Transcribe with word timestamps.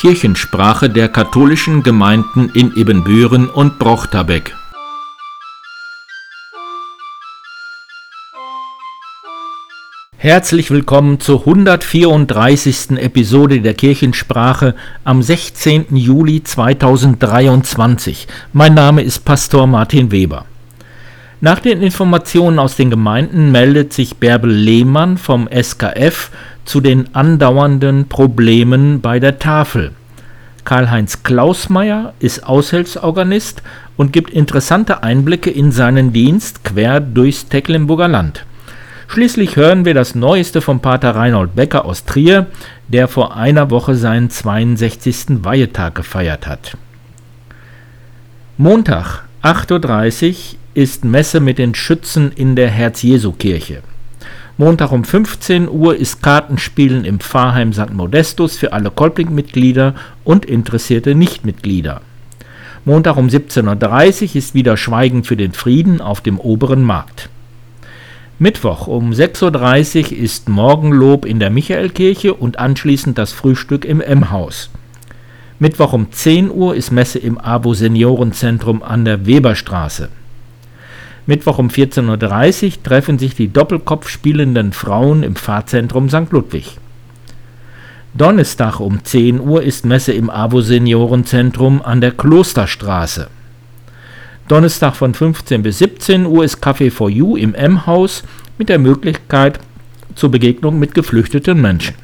Kirchensprache 0.00 0.88
der 0.88 1.08
katholischen 1.10 1.82
Gemeinden 1.82 2.50
in 2.54 2.74
Ibbenbüren 2.74 3.50
und 3.50 3.78
Brochterbeck. 3.78 4.54
Herzlich 10.16 10.70
willkommen 10.70 11.20
zur 11.20 11.40
134. 11.40 12.92
Episode 12.92 13.60
der 13.60 13.74
Kirchensprache 13.74 14.74
am 15.04 15.22
16. 15.22 15.94
Juli 15.94 16.42
2023. 16.44 18.26
Mein 18.54 18.72
Name 18.72 19.02
ist 19.02 19.26
Pastor 19.26 19.66
Martin 19.66 20.10
Weber. 20.10 20.46
Nach 21.42 21.58
den 21.58 21.82
Informationen 21.82 22.58
aus 22.58 22.76
den 22.76 22.88
Gemeinden 22.88 23.50
meldet 23.50 23.94
sich 23.94 24.16
Bärbel 24.16 24.50
Lehmann 24.50 25.16
vom 25.16 25.46
SKF 25.48 26.30
zu 26.66 26.80
den 26.80 27.14
andauernden 27.14 28.08
Problemen 28.08 29.00
bei 29.00 29.18
der 29.18 29.38
Tafel. 29.38 29.92
Karl-Heinz 30.64 31.22
Klausmeier 31.22 32.14
ist 32.20 32.46
Aushilfsorganist 32.46 33.62
und 33.96 34.12
gibt 34.12 34.30
interessante 34.30 35.02
Einblicke 35.02 35.50
in 35.50 35.72
seinen 35.72 36.12
Dienst 36.12 36.64
quer 36.64 37.00
durchs 37.00 37.48
Tecklenburger 37.48 38.08
Land. 38.08 38.44
Schließlich 39.08 39.56
hören 39.56 39.84
wir 39.84 39.94
das 39.94 40.14
Neueste 40.14 40.60
vom 40.60 40.80
Pater 40.80 41.16
Reinhold 41.16 41.56
Becker 41.56 41.84
aus 41.84 42.04
Trier, 42.04 42.46
der 42.88 43.08
vor 43.08 43.36
einer 43.36 43.70
Woche 43.70 43.96
seinen 43.96 44.30
62. 44.30 45.42
Weihetag 45.44 45.96
gefeiert 45.96 46.46
hat. 46.46 46.76
Montag, 48.56 49.24
8.30 49.42 50.28
Uhr, 50.28 50.58
ist 50.74 51.04
Messe 51.04 51.40
mit 51.40 51.58
den 51.58 51.74
Schützen 51.74 52.30
in 52.30 52.54
der 52.54 52.68
Herz-Jesu-Kirche. 52.68 53.82
Montag 54.60 54.92
um 54.92 55.04
15 55.04 55.70
Uhr 55.70 55.96
ist 55.96 56.22
Kartenspielen 56.22 57.06
im 57.06 57.18
Pfarrheim 57.18 57.72
St. 57.72 57.94
Modestus 57.94 58.58
für 58.58 58.74
alle 58.74 58.90
Kolping-Mitglieder 58.90 59.94
und 60.22 60.44
interessierte 60.44 61.14
Nichtmitglieder. 61.14 62.02
Montag 62.84 63.16
um 63.16 63.28
17.30 63.28 64.22
Uhr 64.22 64.36
ist 64.36 64.52
wieder 64.54 64.76
Schweigen 64.76 65.24
für 65.24 65.38
den 65.38 65.52
Frieden 65.52 66.02
auf 66.02 66.20
dem 66.20 66.38
oberen 66.38 66.82
Markt. 66.82 67.30
Mittwoch 68.38 68.86
um 68.86 69.12
6.30 69.12 70.12
Uhr 70.12 70.18
ist 70.18 70.50
Morgenlob 70.50 71.24
in 71.24 71.40
der 71.40 71.48
Michaelkirche 71.48 72.34
und 72.34 72.58
anschließend 72.58 73.16
das 73.16 73.32
Frühstück 73.32 73.86
im 73.86 74.02
M-Haus. 74.02 74.68
Mittwoch 75.58 75.94
um 75.94 76.12
10 76.12 76.50
Uhr 76.50 76.74
ist 76.74 76.90
Messe 76.90 77.18
im 77.18 77.38
AWO 77.38 77.72
Seniorenzentrum 77.72 78.82
an 78.82 79.06
der 79.06 79.24
Weberstraße. 79.24 80.10
Mittwoch 81.30 81.58
um 81.58 81.68
14.30 81.68 82.66
Uhr 82.66 82.82
treffen 82.82 83.16
sich 83.20 83.36
die 83.36 83.52
Doppelkopf 83.52 84.08
spielenden 84.08 84.72
Frauen 84.72 85.22
im 85.22 85.36
Pfarrzentrum 85.36 86.08
St. 86.08 86.32
Ludwig. 86.32 86.76
Donnerstag 88.14 88.80
um 88.80 89.04
10 89.04 89.38
Uhr 89.38 89.62
ist 89.62 89.86
Messe 89.86 90.12
im 90.12 90.28
AWO 90.28 90.60
Seniorenzentrum 90.60 91.82
an 91.82 92.00
der 92.00 92.10
Klosterstraße. 92.10 93.28
Donnerstag 94.48 94.96
von 94.96 95.14
15 95.14 95.62
bis 95.62 95.78
17 95.78 96.26
Uhr 96.26 96.42
ist 96.42 96.64
Café 96.64 96.90
for 96.90 97.08
You 97.08 97.36
im 97.36 97.54
M-Haus 97.54 98.24
mit 98.58 98.68
der 98.68 98.80
Möglichkeit 98.80 99.60
zur 100.16 100.32
Begegnung 100.32 100.80
mit 100.80 100.94
geflüchteten 100.94 101.60
Menschen. 101.60 101.94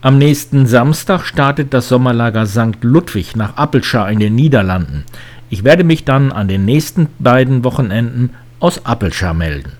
Am 0.00 0.16
nächsten 0.16 0.68
Samstag 0.68 1.24
startet 1.24 1.74
das 1.74 1.88
Sommerlager 1.88 2.46
St. 2.46 2.82
Ludwig 2.82 3.34
nach 3.34 3.56
Appelschar 3.56 4.08
in 4.12 4.20
den 4.20 4.36
Niederlanden. 4.36 5.04
Ich 5.50 5.64
werde 5.64 5.82
mich 5.82 6.04
dann 6.04 6.30
an 6.30 6.46
den 6.46 6.64
nächsten 6.64 7.08
beiden 7.18 7.64
Wochenenden 7.64 8.36
aus 8.60 8.86
Appelschar 8.86 9.34
melden. 9.34 9.72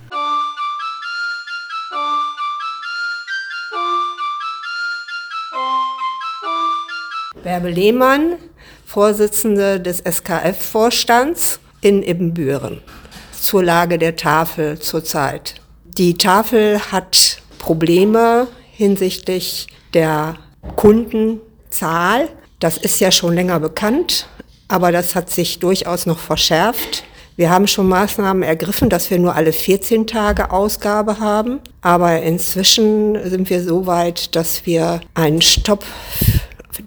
Bärbel 7.45 7.71
Lehmann, 7.71 8.35
Vorsitzende 8.85 9.79
des 9.79 10.01
SKF-Vorstands 10.01 11.61
in 11.81 12.03
Ibbenbüren 12.03 12.81
zur 13.31 13.63
Lage 13.63 13.99
der 13.99 14.17
Tafel 14.17 14.81
zurzeit. 14.81 15.61
Die 15.85 16.19
Tafel 16.19 16.81
hat 16.91 17.41
Probleme 17.61 18.49
hinsichtlich 18.79 19.67
der 19.93 20.37
Kundenzahl. 20.77 22.29
Das 22.61 22.79
ist 22.79 22.99
ja 23.01 23.11
schon 23.11 23.35
länger 23.35 23.61
bekannt 23.61 24.27
aber 24.69 24.93
das 24.93 25.15
hat 25.15 25.31
sich 25.31 25.59
durchaus 25.59 26.07
noch 26.07 26.19
verschärft. 26.19 27.05
Wir 27.37 27.51
haben 27.51 27.67
schon 27.67 27.89
Maßnahmen 27.89 28.43
ergriffen, 28.43 28.91
dass 28.91 29.11
wir 29.11 29.19
nur 29.19 29.35
alle 29.35 29.53
14 29.53 30.07
Tage 30.07 30.51
Ausgabe 30.51 31.21
haben. 31.21 31.61
Aber 31.81 32.21
inzwischen 32.21 33.17
sind 33.29 33.49
wir 33.49 33.63
so 33.63 33.87
weit, 33.87 34.35
dass 34.37 34.67
wir 34.67 35.01
einen 35.15 35.41
Stopp 35.41 35.85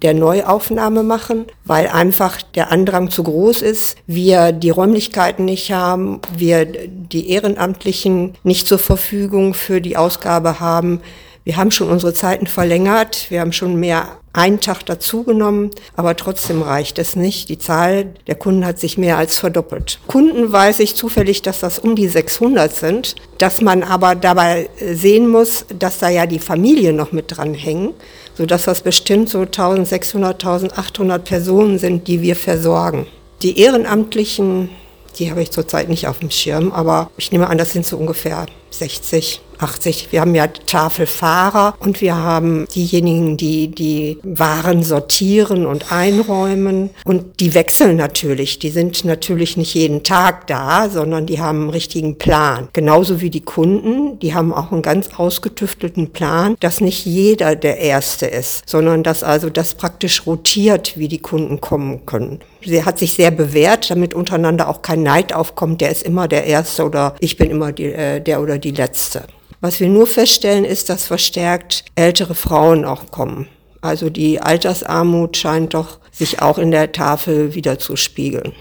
der 0.01 0.13
Neuaufnahme 0.13 1.03
machen, 1.03 1.45
weil 1.65 1.87
einfach 1.87 2.41
der 2.41 2.71
Andrang 2.71 3.09
zu 3.09 3.23
groß 3.23 3.61
ist, 3.61 3.97
wir 4.07 4.51
die 4.51 4.69
Räumlichkeiten 4.69 5.45
nicht 5.45 5.71
haben, 5.71 6.21
wir 6.35 6.65
die 6.65 7.29
Ehrenamtlichen 7.29 8.35
nicht 8.43 8.67
zur 8.67 8.79
Verfügung 8.79 9.53
für 9.53 9.81
die 9.81 9.97
Ausgabe 9.97 10.59
haben. 10.59 11.01
Wir 11.43 11.57
haben 11.57 11.71
schon 11.71 11.89
unsere 11.89 12.13
Zeiten 12.13 12.45
verlängert, 12.45 13.25
wir 13.29 13.41
haben 13.41 13.51
schon 13.51 13.75
mehr 13.75 14.19
einen 14.31 14.59
Tag 14.59 14.85
dazugenommen, 14.85 15.71
aber 15.95 16.15
trotzdem 16.15 16.61
reicht 16.61 16.99
es 16.99 17.15
nicht. 17.15 17.49
Die 17.49 17.57
Zahl 17.57 18.13
der 18.27 18.35
Kunden 18.35 18.63
hat 18.63 18.79
sich 18.79 18.97
mehr 18.97 19.17
als 19.17 19.39
verdoppelt. 19.39 19.99
Kunden 20.07 20.51
weiß 20.51 20.79
ich 20.79 20.95
zufällig, 20.95 21.41
dass 21.41 21.59
das 21.59 21.79
um 21.79 21.95
die 21.95 22.07
600 22.07 22.73
sind, 22.73 23.15
dass 23.39 23.59
man 23.59 23.81
aber 23.81 24.13
dabei 24.13 24.69
sehen 24.79 25.27
muss, 25.27 25.65
dass 25.77 25.97
da 25.97 26.09
ja 26.09 26.27
die 26.27 26.39
Familien 26.39 26.95
noch 26.95 27.11
mit 27.11 27.35
dran 27.35 27.55
hängen, 27.55 27.93
sodass 28.37 28.65
das 28.65 28.81
bestimmt 28.81 29.27
so 29.29 29.39
1600, 29.39 30.45
1800 30.45 31.23
Personen 31.23 31.79
sind, 31.79 32.07
die 32.07 32.21
wir 32.21 32.35
versorgen. 32.35 33.07
Die 33.41 33.59
Ehrenamtlichen, 33.59 34.69
die 35.17 35.31
habe 35.31 35.41
ich 35.41 35.49
zurzeit 35.49 35.89
nicht 35.89 36.07
auf 36.07 36.19
dem 36.19 36.29
Schirm, 36.29 36.71
aber 36.71 37.09
ich 37.17 37.31
nehme 37.31 37.49
an, 37.49 37.57
das 37.57 37.71
sind 37.71 37.85
so 37.85 37.97
ungefähr 37.97 38.45
60. 38.69 39.41
80. 39.61 40.11
Wir 40.11 40.21
haben 40.21 40.35
ja 40.35 40.47
Tafelfahrer 40.47 41.75
und 41.79 42.01
wir 42.01 42.15
haben 42.15 42.67
diejenigen, 42.73 43.37
die 43.37 43.69
die 43.69 44.17
Waren 44.23 44.83
sortieren 44.83 45.65
und 45.65 45.91
einräumen. 45.91 46.89
Und 47.05 47.39
die 47.39 47.53
wechseln 47.53 47.97
natürlich. 47.97 48.59
Die 48.59 48.69
sind 48.69 49.05
natürlich 49.05 49.57
nicht 49.57 49.73
jeden 49.73 50.03
Tag 50.03 50.47
da, 50.47 50.89
sondern 50.89 51.25
die 51.25 51.39
haben 51.39 51.61
einen 51.61 51.69
richtigen 51.69 52.17
Plan. 52.17 52.67
Genauso 52.73 53.21
wie 53.21 53.29
die 53.29 53.41
Kunden, 53.41 54.19
die 54.19 54.33
haben 54.33 54.53
auch 54.53 54.71
einen 54.71 54.81
ganz 54.81 55.09
ausgetüftelten 55.15 56.11
Plan, 56.11 56.55
dass 56.59 56.81
nicht 56.81 57.05
jeder 57.05 57.55
der 57.55 57.77
Erste 57.79 58.25
ist, 58.25 58.63
sondern 58.67 59.03
dass 59.03 59.23
also 59.23 59.49
das 59.49 59.75
praktisch 59.75 60.25
rotiert, 60.25 60.97
wie 60.97 61.07
die 61.07 61.19
Kunden 61.19 61.61
kommen 61.61 62.05
können. 62.05 62.39
Sie 62.63 62.83
hat 62.83 62.99
sich 62.99 63.13
sehr 63.13 63.31
bewährt, 63.31 63.89
damit 63.89 64.13
untereinander 64.13 64.69
auch 64.69 64.81
kein 64.81 65.03
Neid 65.03 65.33
aufkommt, 65.33 65.81
der 65.81 65.89
ist 65.89 66.03
immer 66.03 66.27
der 66.27 66.45
Erste 66.45 66.83
oder 66.83 67.15
ich 67.19 67.37
bin 67.37 67.49
immer 67.49 67.71
die, 67.71 67.85
äh, 67.85 68.21
der 68.21 68.41
oder 68.41 68.57
die 68.57 68.71
Letzte. 68.71 69.23
Was 69.61 69.79
wir 69.79 69.89
nur 69.89 70.07
feststellen, 70.07 70.65
ist, 70.65 70.89
dass 70.89 71.05
verstärkt 71.05 71.85
ältere 71.95 72.33
Frauen 72.33 72.83
auch 72.83 73.11
kommen. 73.11 73.47
Also 73.79 74.09
die 74.09 74.41
Altersarmut 74.41 75.37
scheint 75.37 75.75
doch 75.75 75.99
sich 76.11 76.41
auch 76.41 76.57
in 76.57 76.71
der 76.71 76.91
Tafel 76.91 77.53
wieder 77.53 77.77
zu 77.77 77.95
spiegeln. 77.95 78.53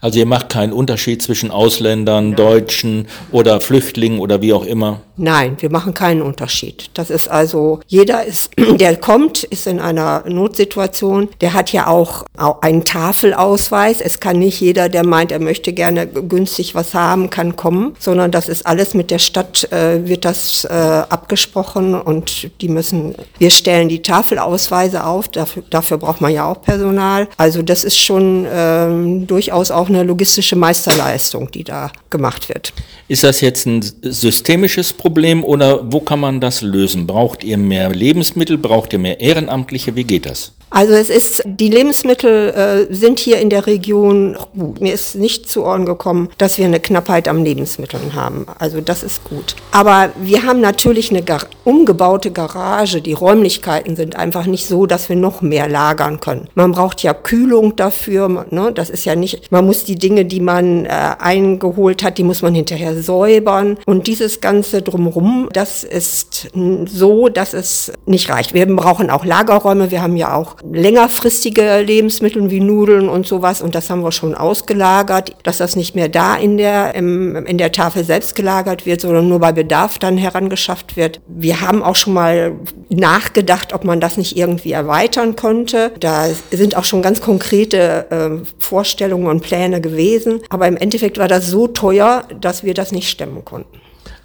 Also 0.00 0.18
ihr 0.18 0.26
macht 0.26 0.48
keinen 0.48 0.72
Unterschied 0.72 1.22
zwischen 1.22 1.50
Ausländern, 1.50 2.36
Deutschen 2.36 3.08
oder 3.32 3.60
Flüchtlingen 3.60 4.20
oder 4.20 4.42
wie 4.42 4.52
auch 4.52 4.64
immer? 4.64 5.00
Nein, 5.20 5.56
wir 5.58 5.70
machen 5.70 5.94
keinen 5.94 6.22
Unterschied. 6.22 6.90
Das 6.94 7.10
ist 7.10 7.28
also, 7.28 7.80
jeder 7.88 8.24
ist, 8.24 8.52
der 8.78 8.96
kommt, 8.96 9.42
ist 9.42 9.66
in 9.66 9.80
einer 9.80 10.22
Notsituation. 10.28 11.28
Der 11.40 11.54
hat 11.54 11.72
ja 11.72 11.88
auch 11.88 12.24
einen 12.60 12.84
Tafelausweis. 12.84 14.00
Es 14.00 14.20
kann 14.20 14.38
nicht 14.38 14.60
jeder, 14.60 14.88
der 14.88 15.04
meint, 15.04 15.32
er 15.32 15.40
möchte 15.40 15.72
gerne 15.72 16.06
günstig 16.06 16.76
was 16.76 16.94
haben, 16.94 17.30
kann 17.30 17.56
kommen, 17.56 17.96
sondern 17.98 18.30
das 18.30 18.48
ist 18.48 18.64
alles 18.64 18.94
mit 18.94 19.10
der 19.10 19.18
Stadt, 19.18 19.70
äh, 19.72 20.06
wird 20.06 20.24
das 20.24 20.64
äh, 20.64 20.72
abgesprochen 20.72 21.94
und 21.94 22.50
die 22.60 22.68
müssen, 22.68 23.16
wir 23.38 23.50
stellen 23.50 23.88
die 23.88 24.02
Tafelausweise 24.02 25.04
auf. 25.04 25.28
Dafür, 25.28 25.64
dafür 25.68 25.98
braucht 25.98 26.20
man 26.20 26.32
ja 26.32 26.48
auch 26.48 26.62
Personal. 26.62 27.26
Also 27.36 27.62
das 27.62 27.82
ist 27.82 27.98
schon 27.98 28.46
ähm, 28.48 29.26
durchaus 29.26 29.72
auch 29.72 29.87
eine 29.88 30.02
logistische 30.02 30.56
Meisterleistung, 30.56 31.50
die 31.50 31.64
da 31.64 31.90
gemacht 32.10 32.48
wird. 32.48 32.72
Ist 33.08 33.24
das 33.24 33.40
jetzt 33.40 33.66
ein 33.66 33.82
systemisches 34.02 34.92
Problem 34.92 35.44
oder 35.44 35.92
wo 35.92 36.00
kann 36.00 36.20
man 36.20 36.40
das 36.40 36.62
lösen? 36.62 37.06
Braucht 37.06 37.44
ihr 37.44 37.58
mehr 37.58 37.90
Lebensmittel? 37.90 38.58
Braucht 38.58 38.92
ihr 38.92 38.98
mehr 38.98 39.20
Ehrenamtliche? 39.20 39.96
Wie 39.96 40.04
geht 40.04 40.26
das? 40.26 40.52
Also 40.70 40.92
es 40.92 41.10
ist, 41.10 41.42
die 41.46 41.70
Lebensmittel 41.70 42.88
äh, 42.90 42.94
sind 42.94 43.18
hier 43.18 43.38
in 43.38 43.50
der 43.50 43.66
Region 43.66 44.36
gut. 44.56 44.80
Mir 44.80 44.92
ist 44.92 45.14
nicht 45.14 45.48
zu 45.48 45.64
Ohren 45.64 45.86
gekommen, 45.86 46.28
dass 46.38 46.58
wir 46.58 46.66
eine 46.66 46.80
Knappheit 46.80 47.28
an 47.28 47.44
Lebensmitteln 47.44 48.14
haben. 48.14 48.46
Also 48.58 48.80
das 48.80 49.02
ist 49.02 49.24
gut. 49.24 49.56
Aber 49.72 50.10
wir 50.16 50.44
haben 50.44 50.60
natürlich 50.60 51.10
eine 51.10 51.22
gar 51.22 51.40
umgebaute 51.64 52.30
Garage. 52.30 53.00
Die 53.00 53.12
Räumlichkeiten 53.12 53.96
sind 53.96 54.16
einfach 54.16 54.46
nicht 54.46 54.66
so, 54.66 54.86
dass 54.86 55.08
wir 55.08 55.16
noch 55.16 55.40
mehr 55.40 55.68
lagern 55.68 56.20
können. 56.20 56.48
Man 56.54 56.72
braucht 56.72 57.02
ja 57.02 57.14
Kühlung 57.14 57.76
dafür. 57.76 58.46
Ne? 58.50 58.72
Das 58.74 58.90
ist 58.90 59.04
ja 59.04 59.16
nicht, 59.16 59.50
man 59.50 59.66
muss 59.66 59.84
die 59.84 59.96
Dinge, 59.96 60.24
die 60.24 60.40
man 60.40 60.84
äh, 60.84 60.88
eingeholt 61.18 62.02
hat, 62.02 62.18
die 62.18 62.24
muss 62.24 62.42
man 62.42 62.54
hinterher 62.54 63.00
säubern. 63.02 63.78
Und 63.86 64.06
dieses 64.06 64.40
Ganze 64.40 64.82
drumherum, 64.82 65.48
das 65.52 65.84
ist 65.84 66.50
so, 66.86 67.28
dass 67.28 67.54
es 67.54 67.92
nicht 68.06 68.28
reicht. 68.30 68.54
Wir 68.54 68.66
brauchen 68.66 69.10
auch 69.10 69.24
Lagerräume. 69.24 69.90
Wir 69.90 70.02
haben 70.02 70.16
ja 70.16 70.34
auch 70.34 70.57
längerfristige 70.62 71.80
Lebensmittel 71.80 72.50
wie 72.50 72.60
Nudeln 72.60 73.08
und 73.08 73.26
sowas 73.26 73.62
und 73.62 73.74
das 73.74 73.90
haben 73.90 74.02
wir 74.02 74.12
schon 74.12 74.34
ausgelagert, 74.34 75.32
dass 75.42 75.58
das 75.58 75.76
nicht 75.76 75.94
mehr 75.94 76.08
da 76.08 76.36
in 76.36 76.56
der, 76.56 76.94
im, 76.94 77.36
in 77.46 77.58
der 77.58 77.72
Tafel 77.72 78.04
selbst 78.04 78.34
gelagert 78.34 78.86
wird, 78.86 79.00
sondern 79.00 79.28
nur 79.28 79.38
bei 79.38 79.52
Bedarf 79.52 79.98
dann 79.98 80.16
herangeschafft 80.16 80.96
wird. 80.96 81.20
Wir 81.26 81.60
haben 81.60 81.82
auch 81.82 81.96
schon 81.96 82.14
mal 82.14 82.52
nachgedacht, 82.88 83.72
ob 83.72 83.84
man 83.84 84.00
das 84.00 84.16
nicht 84.16 84.36
irgendwie 84.36 84.72
erweitern 84.72 85.36
konnte. 85.36 85.92
Da 86.00 86.28
sind 86.50 86.76
auch 86.76 86.84
schon 86.84 87.02
ganz 87.02 87.20
konkrete 87.20 88.06
äh, 88.10 88.46
Vorstellungen 88.58 89.26
und 89.26 89.42
Pläne 89.42 89.80
gewesen, 89.80 90.40
aber 90.48 90.66
im 90.66 90.76
Endeffekt 90.76 91.18
war 91.18 91.28
das 91.28 91.46
so 91.46 91.66
teuer, 91.66 92.24
dass 92.40 92.64
wir 92.64 92.74
das 92.74 92.92
nicht 92.92 93.08
stemmen 93.08 93.44
konnten. 93.44 93.78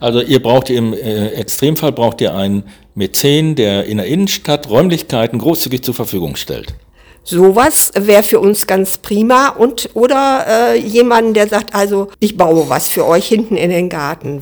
Also 0.04 0.20
ihr 0.20 0.44
braucht 0.44 0.70
im 0.70 0.92
äh, 0.92 1.30
Extremfall 1.30 1.94
braucht 1.94 2.20
ihr 2.20 2.36
einen 2.36 2.64
Mäzen, 2.94 3.56
der 3.56 3.86
in 3.86 4.00
der 4.00 4.06
Innenstadt 4.06 4.70
Räumlichkeiten 4.70 5.40
großzügig 5.40 5.82
zur 5.82 5.94
Verfügung 5.94 6.36
stellt. 6.36 6.76
Sowas 7.24 7.90
wäre 7.96 8.22
für 8.22 8.42
uns 8.42 8.68
ganz 8.68 8.98
prima 8.98 9.48
und 9.48 9.92
oder 9.94 10.46
äh, 10.46 10.78
jemanden, 10.78 11.34
der 11.34 11.48
sagt, 11.48 11.74
also 11.74 12.10
ich 12.20 12.36
baue 12.36 12.68
was 12.68 12.90
für 12.90 13.06
euch 13.06 13.30
hinten 13.30 13.56
in 13.56 13.70
den 13.70 13.88
Garten. 13.88 14.42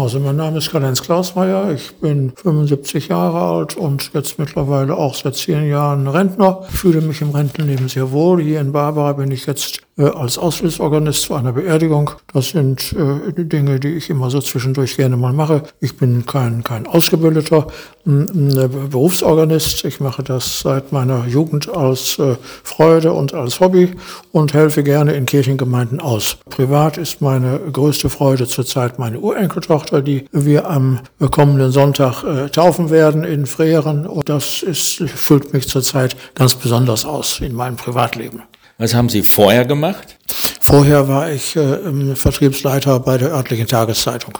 Also 0.00 0.18
mein 0.18 0.36
Name 0.36 0.56
ist 0.56 0.70
Karl-Heinz 0.70 1.02
Klausmeier, 1.02 1.72
ich 1.72 1.94
bin 1.96 2.32
75 2.34 3.08
Jahre 3.08 3.38
alt 3.38 3.76
und 3.76 4.10
jetzt 4.14 4.38
mittlerweile 4.38 4.96
auch 4.96 5.14
seit 5.14 5.36
zehn 5.36 5.68
Jahren 5.68 6.08
Rentner. 6.08 6.62
Ich 6.70 6.78
fühle 6.78 7.02
mich 7.02 7.20
im 7.20 7.32
Rentenleben 7.32 7.86
sehr 7.86 8.10
wohl. 8.10 8.40
Hier 8.40 8.62
in 8.62 8.72
Barbara 8.72 9.12
bin 9.12 9.30
ich 9.30 9.44
jetzt 9.44 9.82
als 10.08 10.38
Aushilfsorganist 10.38 11.22
zu 11.22 11.34
einer 11.34 11.52
Beerdigung. 11.52 12.10
Das 12.32 12.50
sind 12.50 12.94
äh, 12.94 13.44
Dinge, 13.44 13.80
die 13.80 13.94
ich 13.94 14.10
immer 14.10 14.30
so 14.30 14.40
zwischendurch 14.40 14.96
gerne 14.96 15.16
mal 15.16 15.32
mache. 15.32 15.62
Ich 15.80 15.96
bin 15.96 16.26
kein, 16.26 16.64
kein 16.64 16.86
ausgebildeter 16.86 17.66
äh, 18.06 18.68
Berufsorganist. 18.90 19.84
Ich 19.84 20.00
mache 20.00 20.22
das 20.22 20.60
seit 20.60 20.92
meiner 20.92 21.26
Jugend 21.26 21.68
als 21.68 22.18
äh, 22.18 22.36
Freude 22.62 23.12
und 23.12 23.34
als 23.34 23.60
Hobby 23.60 23.94
und 24.32 24.54
helfe 24.54 24.82
gerne 24.82 25.12
in 25.12 25.26
Kirchengemeinden 25.26 26.00
aus. 26.00 26.38
Privat 26.48 26.98
ist 26.98 27.20
meine 27.20 27.58
größte 27.58 28.08
Freude 28.10 28.46
zurzeit 28.46 28.98
meine 28.98 29.20
Urenkeltochter, 29.20 30.02
die 30.02 30.26
wir 30.32 30.70
am 30.70 31.00
kommenden 31.30 31.72
Sonntag 31.72 32.24
äh, 32.24 32.48
taufen 32.48 32.90
werden 32.90 33.24
in 33.24 33.46
Frehren. 33.46 34.06
Und 34.06 34.28
das 34.28 34.62
ist, 34.62 35.02
füllt 35.08 35.52
mich 35.52 35.68
zurzeit 35.68 36.16
ganz 36.34 36.54
besonders 36.54 37.04
aus 37.04 37.40
in 37.40 37.54
meinem 37.54 37.76
Privatleben. 37.76 38.42
Was 38.80 38.94
haben 38.94 39.10
Sie 39.10 39.22
vorher 39.22 39.66
gemacht? 39.66 40.16
Vorher 40.58 41.06
war 41.06 41.30
ich 41.30 41.54
äh, 41.54 42.14
Vertriebsleiter 42.16 42.98
bei 43.00 43.18
der 43.18 43.30
örtlichen 43.30 43.66
Tageszeitung. 43.66 44.38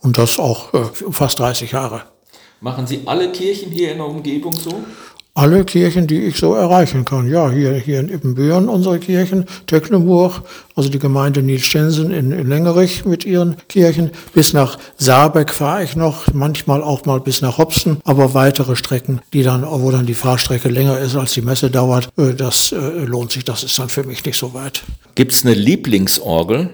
Und 0.00 0.16
das 0.16 0.38
auch 0.38 0.72
äh, 0.72 0.84
fast 1.10 1.38
30 1.38 1.72
Jahre. 1.72 2.04
Machen 2.62 2.86
Sie 2.86 3.02
alle 3.04 3.30
Kirchen 3.32 3.70
hier 3.70 3.92
in 3.92 3.98
der 3.98 4.06
Umgebung 4.06 4.54
so? 4.54 4.82
Alle 5.34 5.64
Kirchen, 5.64 6.06
die 6.06 6.20
ich 6.20 6.36
so 6.36 6.54
erreichen 6.54 7.04
kann. 7.04 7.28
Ja, 7.28 7.50
hier, 7.50 7.72
hier 7.74 8.00
in 8.00 8.10
Ippenbüren 8.10 8.68
unsere 8.68 8.98
Kirchen, 8.98 9.46
Tecklenburg, 9.66 10.42
also 10.76 10.90
die 10.90 10.98
Gemeinde 10.98 11.42
Nielstensen 11.42 12.10
in, 12.10 12.32
in 12.32 12.48
Lengerich 12.48 13.06
mit 13.06 13.24
ihren 13.24 13.56
Kirchen. 13.68 14.10
Bis 14.34 14.52
nach 14.52 14.78
Saarbeck 14.98 15.50
fahre 15.50 15.84
ich 15.84 15.96
noch, 15.96 16.32
manchmal 16.34 16.82
auch 16.82 17.06
mal 17.06 17.20
bis 17.20 17.40
nach 17.40 17.56
Hopsen, 17.56 17.98
aber 18.04 18.34
weitere 18.34 18.76
Strecken, 18.76 19.20
die 19.32 19.42
dann, 19.42 19.64
wo 19.66 19.90
dann 19.90 20.04
die 20.04 20.14
Fahrstrecke 20.14 20.68
länger 20.68 20.98
ist, 20.98 21.16
als 21.16 21.32
die 21.32 21.42
Messe 21.42 21.70
dauert, 21.70 22.10
äh, 22.18 22.34
das 22.34 22.72
äh, 22.72 22.76
lohnt 22.76 23.32
sich, 23.32 23.44
das 23.44 23.64
ist 23.64 23.78
dann 23.78 23.88
für 23.88 24.04
mich 24.04 24.24
nicht 24.24 24.38
so 24.38 24.52
weit. 24.52 24.82
Gibt 25.14 25.32
es 25.32 25.44
eine 25.44 25.54
Lieblingsorgel? 25.54 26.70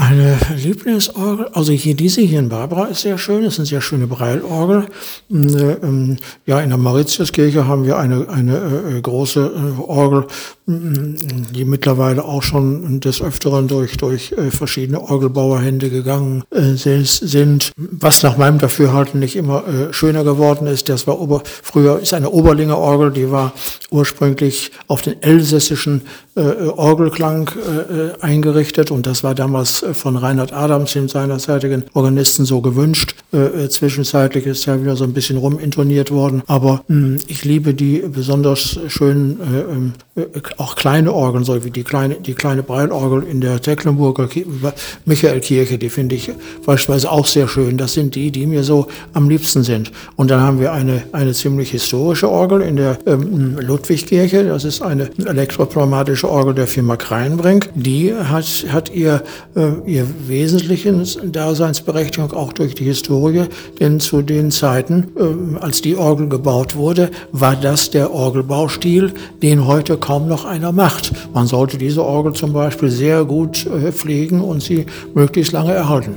Eine 0.00 0.38
Lieblingsorgel, 0.54 1.48
also 1.48 1.72
hier 1.72 1.96
diese 1.96 2.20
hier 2.20 2.38
in 2.38 2.48
Barbara 2.48 2.84
ist 2.84 3.00
sehr 3.00 3.18
schön, 3.18 3.42
ist 3.42 3.58
eine 3.58 3.66
sehr 3.66 3.80
schöne 3.80 4.06
Breilorgel. 4.06 4.86
Ähm, 5.28 6.18
ja, 6.46 6.60
in 6.60 6.68
der 6.68 6.78
Mauritiuskirche 6.78 7.66
haben 7.66 7.84
wir 7.84 7.98
eine, 7.98 8.28
eine 8.28 8.58
äh, 8.58 9.00
große 9.00 9.40
äh, 9.40 9.80
Orgel, 9.82 10.28
die 10.66 11.64
mittlerweile 11.64 12.24
auch 12.24 12.44
schon 12.44 13.00
des 13.00 13.20
Öfteren 13.20 13.66
durch, 13.66 13.96
durch 13.96 14.30
äh, 14.30 14.52
verschiedene 14.52 15.00
Orgelbauerhände 15.00 15.90
gegangen 15.90 16.44
sind. 16.52 17.72
Was 17.76 18.22
nach 18.22 18.36
meinem 18.36 18.58
Dafürhalten 18.60 19.18
nicht 19.18 19.34
immer 19.34 19.64
schöner 19.90 20.22
geworden 20.22 20.68
ist, 20.68 20.88
das 20.88 21.08
war 21.08 21.20
Ober, 21.20 21.42
früher 21.44 21.98
ist 21.98 22.14
eine 22.14 22.30
Oberlinger 22.30 22.78
Orgel, 22.78 23.10
die 23.10 23.32
war 23.32 23.52
ursprünglich 23.90 24.70
auf 24.86 25.02
den 25.02 25.20
elsässischen 25.22 26.02
Orgelklang 26.38 27.50
eingerichtet 28.20 28.90
und 28.90 29.06
das 29.06 29.24
war 29.24 29.34
damals 29.34 29.84
von 29.92 30.16
Reinhard 30.16 30.52
Adams, 30.52 30.92
dem 30.92 31.08
seinerzeitigen 31.08 31.84
Organisten, 31.94 32.44
so 32.44 32.60
gewünscht. 32.60 33.14
Äh, 33.32 33.64
äh, 33.64 33.68
zwischenzeitlich 33.68 34.46
ist 34.46 34.64
ja 34.66 34.80
wieder 34.80 34.96
so 34.96 35.04
ein 35.04 35.12
bisschen 35.12 35.36
rumintoniert 35.36 36.10
worden. 36.10 36.42
Aber 36.46 36.82
hm, 36.88 37.18
ich 37.26 37.44
liebe 37.44 37.74
die 37.74 38.02
besonders 38.06 38.78
schönen, 38.88 39.40
äh, 39.40 39.60
ähm, 39.60 39.92
äh, 40.16 40.22
auch 40.56 40.76
kleine 40.76 41.12
Orgeln, 41.12 41.44
so 41.44 41.62
wie 41.64 41.70
die 41.70 41.84
kleine, 41.84 42.16
die 42.16 42.34
kleine 42.34 42.62
Breilorgel 42.62 43.24
in 43.24 43.40
der 43.40 43.60
Tecklenburger 43.60 44.28
Michaelkirche, 45.04 45.78
die 45.78 45.90
finde 45.90 46.14
ich 46.14 46.30
beispielsweise 46.64 47.10
auch 47.10 47.26
sehr 47.26 47.48
schön. 47.48 47.76
Das 47.76 47.92
sind 47.92 48.14
die, 48.14 48.30
die 48.30 48.46
mir 48.46 48.64
so 48.64 48.86
am 49.12 49.28
liebsten 49.28 49.62
sind. 49.62 49.92
Und 50.16 50.30
dann 50.30 50.40
haben 50.40 50.60
wir 50.60 50.72
eine, 50.72 51.02
eine 51.12 51.32
ziemlich 51.32 51.70
historische 51.70 52.28
Orgel 52.30 52.62
in 52.62 52.76
der 52.76 52.98
ähm, 53.06 53.58
Ludwigkirche. 53.60 54.44
Das 54.44 54.64
ist 54.64 54.80
eine 54.80 55.10
elektropneumatische 55.18 56.27
Orgel 56.28 56.54
der 56.54 56.66
Firma 56.66 56.96
Kreinbrink. 56.96 57.70
Die 57.74 58.14
hat, 58.14 58.44
hat 58.70 58.90
ihr 58.94 59.22
äh, 59.56 59.68
ihr 59.86 60.06
wesentlichen 60.26 61.04
Daseinsberechtigung 61.32 62.32
auch 62.32 62.52
durch 62.52 62.74
die 62.74 62.84
Historie, 62.84 63.44
denn 63.80 64.00
zu 64.00 64.22
den 64.22 64.50
Zeiten, 64.50 65.08
äh, 65.16 65.58
als 65.58 65.80
die 65.80 65.96
Orgel 65.96 66.28
gebaut 66.28 66.76
wurde, 66.76 67.10
war 67.32 67.56
das 67.56 67.90
der 67.90 68.12
Orgelbaustil, 68.12 69.12
den 69.42 69.66
heute 69.66 69.96
kaum 69.96 70.28
noch 70.28 70.44
einer 70.44 70.72
macht. 70.72 71.12
Man 71.34 71.46
sollte 71.46 71.78
diese 71.78 72.04
Orgel 72.04 72.32
zum 72.34 72.52
Beispiel 72.52 72.90
sehr 72.90 73.24
gut 73.24 73.66
äh, 73.66 73.92
pflegen 73.92 74.40
und 74.40 74.62
sie 74.62 74.86
möglichst 75.14 75.52
lange 75.52 75.72
erhalten. 75.72 76.16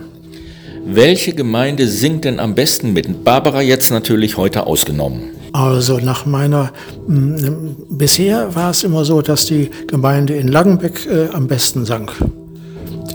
Welche 0.86 1.34
Gemeinde 1.34 1.88
singt 1.88 2.26
denn 2.26 2.40
am 2.40 2.56
besten 2.56 2.94
mit? 2.94 3.24
Barbara 3.24 3.62
jetzt 3.62 3.92
natürlich 3.92 4.38
heute 4.38 4.66
ausgenommen. 4.66 5.41
Also 5.54 6.00
nach 6.00 6.26
meiner, 6.26 6.72
bisher 7.08 8.56
war 8.56 8.72
es 8.72 8.84
immer 8.84 9.04
so, 9.04 9.22
dass 9.22 9.46
die 9.46 9.70
Gemeinde 9.88 10.36
in 10.36 10.48
Langenbeck 10.48 11.06
äh, 11.06 11.28
am 11.34 11.48
besten 11.48 11.86
sang 11.86 12.10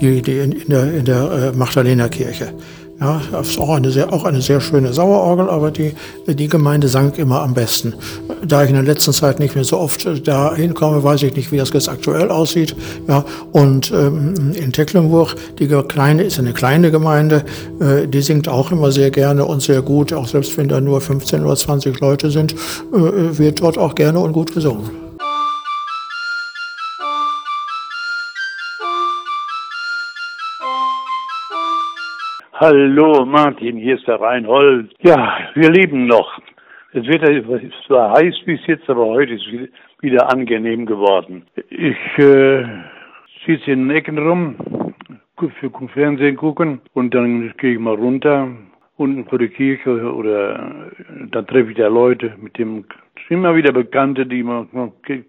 die, 0.01 0.21
die 0.21 0.39
in, 0.39 0.51
in 0.51 0.67
der, 0.69 0.93
in 0.93 1.05
der 1.05 1.31
äh, 1.31 1.51
Magdalenerkirche. 1.57 2.53
Ja, 2.99 3.21
das 3.31 3.49
ist 3.49 3.59
auch 3.59 3.69
eine 3.69 3.91
sehr, 3.91 4.11
auch 4.11 4.23
eine 4.23 4.41
sehr 4.41 4.59
schöne 4.59 4.91
Sauerorgel, 4.91 5.51
aber 5.51 5.69
die, 5.69 5.93
die 6.25 6.47
Gemeinde 6.47 6.87
sang 6.87 7.13
immer 7.13 7.41
am 7.41 7.53
besten. 7.53 7.93
Da 8.43 8.63
ich 8.63 8.69
in 8.69 8.75
der 8.75 8.83
letzten 8.83 9.13
Zeit 9.13 9.39
nicht 9.39 9.53
mehr 9.53 9.63
so 9.63 9.77
oft 9.77 10.07
äh, 10.07 10.19
da 10.19 10.55
hinkomme, 10.55 11.03
weiß 11.03 11.21
ich 11.21 11.35
nicht, 11.35 11.51
wie 11.51 11.57
das 11.57 11.71
jetzt 11.73 11.89
aktuell 11.89 12.31
aussieht. 12.31 12.75
Ja, 13.07 13.23
und 13.51 13.91
ähm, 13.91 14.53
in 14.55 14.71
Tecklenburg, 14.71 15.35
die 15.59 15.67
kleine, 15.67 16.23
ist 16.23 16.39
eine 16.39 16.53
kleine 16.53 16.89
Gemeinde, 16.89 17.45
äh, 17.79 18.07
die 18.07 18.21
singt 18.21 18.47
auch 18.47 18.71
immer 18.71 18.91
sehr 18.91 19.11
gerne 19.11 19.45
und 19.45 19.61
sehr 19.61 19.83
gut, 19.83 20.11
auch 20.11 20.27
selbst 20.27 20.57
wenn 20.57 20.67
da 20.67 20.81
nur 20.81 20.99
15 20.99 21.45
oder 21.45 21.55
20 21.55 21.99
Leute 21.99 22.31
sind, 22.31 22.53
äh, 22.53 23.37
wird 23.37 23.61
dort 23.61 23.77
auch 23.77 23.93
gerne 23.93 24.19
und 24.19 24.33
gut 24.33 24.53
gesungen. 24.55 25.06
Hallo 32.59 33.23
Martin, 33.23 33.77
hier 33.77 33.97
ist 33.97 34.07
der 34.07 34.19
Reinhold. 34.19 34.91
Ja, 35.03 35.37
wir 35.53 35.69
leben 35.69 36.07
noch. 36.07 36.39
Das 36.91 37.05
Wetter 37.05 37.29
ist 37.29 37.73
zwar 37.85 38.13
heiß 38.13 38.33
bis 38.45 38.59
jetzt, 38.65 38.89
aber 38.89 39.05
heute 39.05 39.35
ist 39.35 39.45
wieder 40.01 40.33
angenehm 40.33 40.87
geworden. 40.87 41.45
Ich 41.69 42.17
äh, 42.17 42.65
sitze 43.45 43.69
in 43.69 43.87
den 43.87 43.91
Ecken 43.91 44.17
rum, 44.17 44.55
für 45.59 45.69
Fernsehen 45.89 46.35
gucken 46.35 46.81
und 46.95 47.13
dann 47.13 47.53
gehe 47.57 47.73
ich 47.73 47.79
mal 47.79 47.93
runter 47.93 48.47
unten 48.97 49.25
vor 49.25 49.37
der 49.37 49.49
Kirche 49.49 50.13
oder 50.13 50.89
dann 51.31 51.47
treffe 51.47 51.71
ich 51.71 51.77
da 51.77 51.87
Leute, 51.87 52.33
mit 52.41 52.57
dem 52.57 52.85
immer 53.29 53.55
wieder 53.55 53.71
Bekannte, 53.71 54.25
die 54.25 54.43
man 54.43 54.67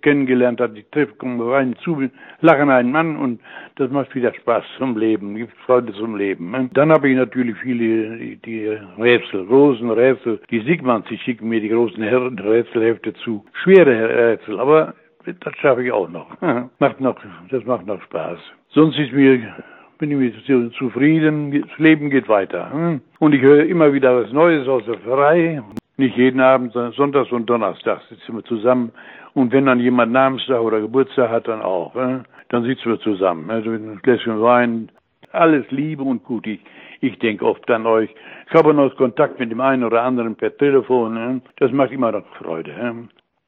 kennengelernt 0.02 0.60
hat, 0.60 0.76
die 0.76 0.84
treffen, 0.84 1.18
kommen 1.18 1.40
rein 1.40 1.76
zu, 1.82 2.08
lachen 2.40 2.70
einen 2.70 2.92
Mann 2.92 3.16
und 3.16 3.40
das 3.76 3.90
macht 3.90 4.14
wieder 4.14 4.32
Spaß 4.32 4.64
zum 4.78 4.96
Leben, 4.96 5.34
gibt 5.34 5.52
Freude 5.66 5.92
zum 5.92 6.16
Leben. 6.16 6.50
Ne? 6.50 6.70
Dann 6.72 6.92
habe 6.92 7.08
ich 7.08 7.16
natürlich 7.16 7.56
viele, 7.58 8.16
die, 8.16 8.37
die 8.37 8.78
Rätsel, 8.98 9.46
großen 9.46 9.90
Rätsel, 9.90 10.40
die 10.50 10.60
Sigmund, 10.60 11.06
sie 11.08 11.18
schicken 11.18 11.48
mir 11.48 11.60
die 11.60 11.68
großen 11.68 12.02
Rätselhefte 12.02 13.14
zu. 13.14 13.44
Schwere 13.64 14.32
Rätsel, 14.32 14.60
aber 14.60 14.94
das 15.25 15.56
schaffe 15.56 15.84
ich 15.84 15.92
auch 15.92 16.08
noch. 16.08 16.28
macht 16.78 17.00
noch, 17.00 17.16
das 17.50 17.64
macht 17.64 17.87
noch 17.87 18.00
Spaß. 18.02 18.38
Sonst 18.70 18.98
ist 18.98 19.12
mir 19.12 19.54
bin 19.99 20.11
ich 20.11 20.35
mit 20.47 20.75
zufrieden. 20.75 21.52
Das 21.52 21.78
Leben 21.78 22.11
geht 22.11 22.28
weiter. 22.28 22.73
Hm? 22.73 23.00
Und 23.19 23.35
ich 23.35 23.43
höre 23.43 23.64
immer 23.64 23.93
wieder 23.93 24.23
was 24.23 24.33
Neues 24.33 24.67
aus 24.69 24.85
der 24.87 24.99
Pfarrei. 24.99 25.62
Nicht 25.97 26.17
jeden 26.17 26.40
Abend, 26.40 26.73
sondern 26.73 26.93
sonntags 26.93 27.33
und 27.33 27.47
donnerstags 27.47 28.09
sitzen 28.09 28.37
wir 28.37 28.45
zusammen. 28.45 28.93
Und 29.35 29.52
wenn 29.52 29.67
dann 29.67 29.81
jemand 29.81 30.12
Namenstag 30.12 30.61
oder 30.61 30.81
Geburtstag 30.81 31.31
hat, 31.31 31.49
dann 31.49 31.61
auch. 31.61 31.95
Hm? 31.95 32.23
Dann 32.49 32.64
sitzen 32.64 32.90
wir 32.90 33.00
zusammen. 33.00 33.50
Also 33.50 33.71
ein 33.71 34.00
Gläschen 34.02 34.40
Wein. 34.40 34.90
Alles 35.33 35.71
Liebe 35.71 36.02
und 36.02 36.25
gut. 36.25 36.47
Ich, 36.47 36.61
Ich 37.00 37.19
denke 37.19 37.45
oft 37.45 37.71
an 37.71 37.87
euch. 37.87 38.11
Ich 38.49 38.55
habe 38.55 38.73
noch 38.73 38.97
Kontakt 38.97 39.38
mit 39.38 39.50
dem 39.50 39.61
einen 39.61 39.85
oder 39.85 40.02
anderen 40.02 40.37
per 40.37 40.57
Telefon. 40.57 41.43
Das 41.57 41.71
macht 41.73 41.93
immer 41.93 42.12
noch 42.12 42.26
Freude. 42.38 42.73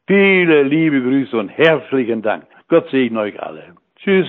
Viele 0.06 0.62
liebe 0.64 1.00
Grüße 1.00 1.36
und 1.36 1.48
herzlichen 1.48 2.22
Dank. 2.22 2.44
Gott 2.68 2.88
segne 2.90 3.20
euch 3.20 3.40
alle. 3.40 3.74
Tschüss. 3.96 4.28